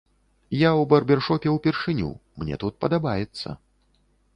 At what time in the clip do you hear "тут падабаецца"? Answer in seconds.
2.67-3.61